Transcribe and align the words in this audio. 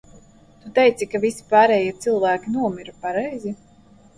Tu 0.61 0.71
teici, 0.77 1.07
ka 1.11 1.21
visi 1.27 1.45
pārējie 1.53 1.93
cilvēki 2.07 2.55
nomira, 2.57 2.99
pareizi? 3.05 3.55